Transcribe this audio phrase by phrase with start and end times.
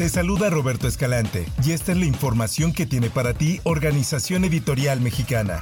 [0.00, 5.02] Te saluda Roberto Escalante y esta es la información que tiene para ti Organización Editorial
[5.02, 5.60] Mexicana.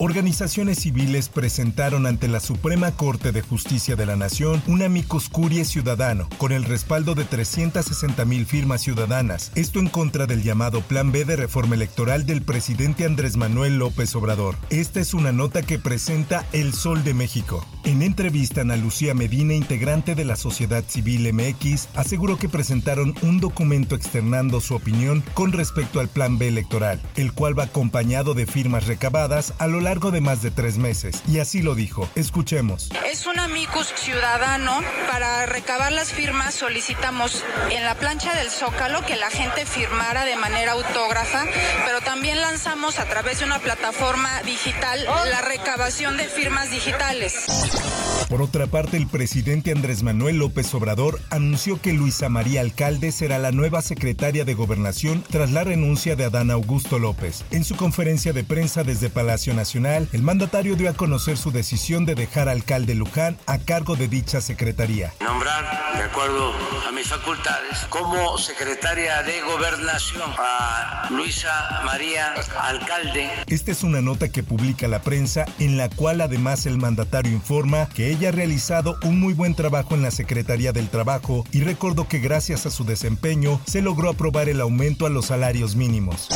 [0.00, 5.64] Organizaciones civiles presentaron ante la Suprema Corte de Justicia de la Nación un amicus curiae
[5.64, 11.12] ciudadano con el respaldo de 360 mil firmas ciudadanas, esto en contra del llamado Plan
[11.12, 14.56] B de reforma electoral del presidente Andrés Manuel López Obrador.
[14.70, 17.64] Esta es una nota que presenta El Sol de México.
[17.84, 23.40] En entrevista, Ana Lucía Medina, integrante de la Sociedad Civil MX, aseguró que presentaron un
[23.40, 28.46] documento externando su opinión con respecto al Plan B electoral, el cual va acompañado de
[28.46, 31.22] firmas recabadas a lo largo de más de tres meses.
[31.28, 32.08] Y así lo dijo.
[32.14, 32.88] Escuchemos.
[33.06, 34.80] Es un amicus ciudadano.
[35.10, 40.36] Para recabar las firmas solicitamos en la plancha del Zócalo que la gente firmara de
[40.36, 41.44] manera autógrafa,
[41.84, 47.44] pero también lanzamos a través de una plataforma digital la recabación de firmas digitales.
[47.74, 48.03] Bye.
[48.28, 53.38] Por otra parte, el presidente Andrés Manuel López Obrador anunció que Luisa María Alcalde será
[53.38, 57.44] la nueva secretaria de Gobernación tras la renuncia de Adán Augusto López.
[57.50, 62.06] En su conferencia de prensa desde Palacio Nacional, el mandatario dio a conocer su decisión
[62.06, 65.12] de dejar al alcalde Luján a cargo de dicha secretaría.
[65.20, 65.64] Nombrar,
[65.96, 66.54] de acuerdo
[66.88, 73.28] a mis facultades, como secretaria de Gobernación a Luisa María Alcalde.
[73.48, 77.86] Esta es una nota que publica la prensa en la cual además el mandatario informa
[77.90, 82.06] que ella ha realizado un muy buen trabajo en la Secretaría del Trabajo y recordó
[82.06, 86.28] que gracias a su desempeño se logró aprobar el aumento a los salarios mínimos.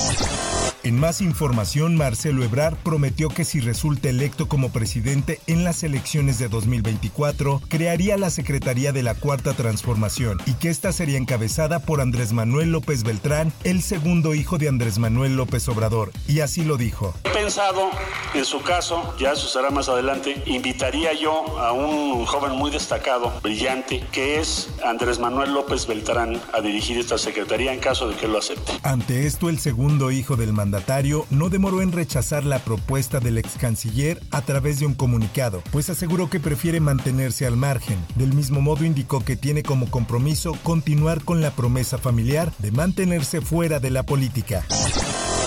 [0.85, 6.39] En más información, Marcelo Ebrard prometió que si resulta electo como presidente en las elecciones
[6.39, 12.01] de 2024, crearía la Secretaría de la Cuarta Transformación y que esta sería encabezada por
[12.01, 16.13] Andrés Manuel López Beltrán, el segundo hijo de Andrés Manuel López Obrador.
[16.29, 17.13] Y así lo dijo.
[17.25, 17.91] He pensado,
[18.35, 23.33] en su caso, ya eso será más adelante, invitaría yo a un joven muy destacado,
[23.43, 28.29] brillante, que es Andrés Manuel López Beltrán, a dirigir esta secretaría en caso de que
[28.29, 28.73] lo acepte.
[28.85, 30.53] Ante esto, el segundo hijo del
[31.31, 35.91] no demoró en rechazar la propuesta del ex canciller a través de un comunicado, pues
[35.91, 37.99] aseguró que prefiere mantenerse al margen.
[38.17, 43.41] Del mismo modo indicó que tiene como compromiso continuar con la promesa familiar de mantenerse
[43.41, 44.65] fuera de la política.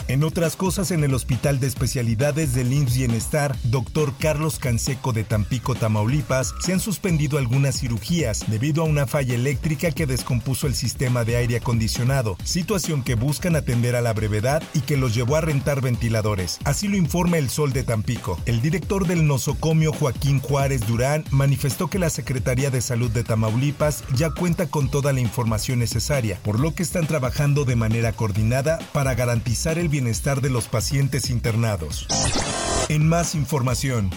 [0.07, 4.13] En otras cosas, en el Hospital de Especialidades del IMSS Bienestar, Dr.
[4.19, 9.91] Carlos Canseco de Tampico, Tamaulipas, se han suspendido algunas cirugías debido a una falla eléctrica
[9.91, 14.81] que descompuso el sistema de aire acondicionado, situación que buscan atender a la brevedad y
[14.81, 16.59] que los llevó a rentar ventiladores.
[16.65, 18.37] Así lo informa El Sol de Tampico.
[18.45, 24.03] El director del nosocomio Joaquín Juárez Durán manifestó que la Secretaría de Salud de Tamaulipas
[24.13, 28.79] ya cuenta con toda la información necesaria, por lo que están trabajando de manera coordinada
[28.91, 30.00] para garantizar el bienestar
[30.41, 32.07] de los pacientes internados.
[32.89, 34.09] En más información.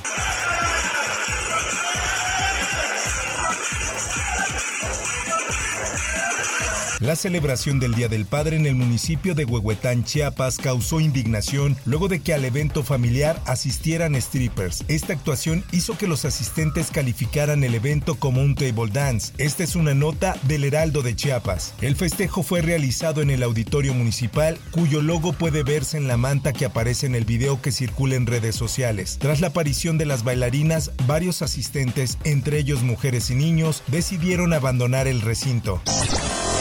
[7.00, 12.06] La celebración del Día del Padre en el municipio de Huehuetán, Chiapas, causó indignación luego
[12.06, 14.84] de que al evento familiar asistieran strippers.
[14.86, 19.32] Esta actuación hizo que los asistentes calificaran el evento como un table dance.
[19.38, 21.74] Esta es una nota del Heraldo de Chiapas.
[21.80, 26.52] El festejo fue realizado en el auditorio municipal, cuyo logo puede verse en la manta
[26.52, 29.18] que aparece en el video que circula en redes sociales.
[29.20, 35.08] Tras la aparición de las bailarinas, varios asistentes, entre ellos mujeres y niños, decidieron abandonar
[35.08, 35.82] el recinto.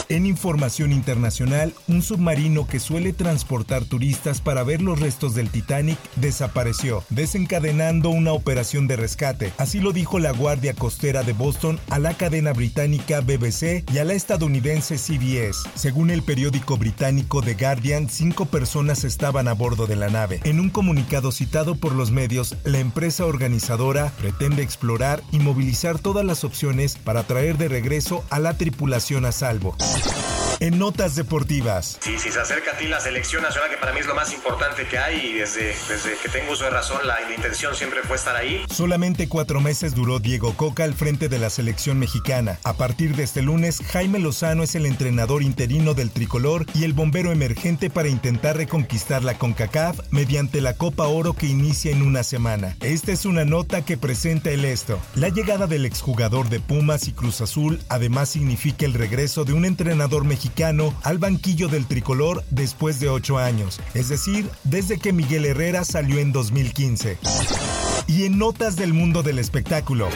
[0.09, 5.97] En información internacional, un submarino que suele transportar turistas para ver los restos del Titanic
[6.17, 9.53] desapareció, desencadenando una operación de rescate.
[9.57, 14.03] Así lo dijo la Guardia Costera de Boston a la cadena británica BBC y a
[14.03, 15.69] la estadounidense CBS.
[15.75, 20.41] Según el periódico británico The Guardian, cinco personas estaban a bordo de la nave.
[20.43, 26.25] En un comunicado citado por los medios, la empresa organizadora pretende explorar y movilizar todas
[26.25, 29.75] las opciones para traer de regreso a la tripulación a salvo.
[29.93, 30.42] Podcast.
[30.63, 31.97] En Notas Deportivas.
[31.99, 34.31] Sí, si se acerca a ti la selección nacional, que para mí es lo más
[34.33, 37.99] importante que hay, y desde, desde que tengo uso de razón, la, la intención siempre
[38.03, 38.63] fue estar ahí.
[38.69, 42.59] Solamente cuatro meses duró Diego Coca al frente de la selección mexicana.
[42.63, 46.93] A partir de este lunes, Jaime Lozano es el entrenador interino del tricolor y el
[46.93, 52.23] bombero emergente para intentar reconquistar la CONCACAF mediante la Copa Oro que inicia en una
[52.23, 52.77] semana.
[52.79, 54.97] Esta es una nota que presenta el esto.
[55.15, 59.65] La llegada del exjugador de Pumas y Cruz Azul además significa el regreso de un
[59.65, 60.52] entrenador mexicano
[61.03, 66.19] al banquillo del tricolor después de ocho años, es decir, desde que Miguel Herrera salió
[66.19, 67.17] en 2015.
[68.07, 70.09] Y en notas del mundo del espectáculo.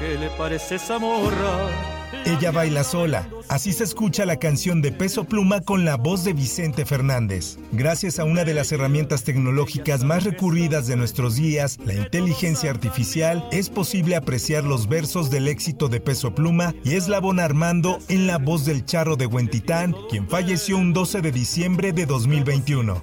[0.00, 1.93] ¿Qué le?
[2.26, 3.28] Ella baila sola.
[3.48, 7.58] Así se escucha la canción de Peso Pluma con la voz de Vicente Fernández.
[7.72, 13.46] Gracias a una de las herramientas tecnológicas más recurridas de nuestros días, la inteligencia artificial,
[13.52, 18.38] es posible apreciar los versos del éxito de Peso Pluma y Eslabón Armando en la
[18.38, 23.02] voz del charro de Huentitán, quien falleció un 12 de diciembre de 2021.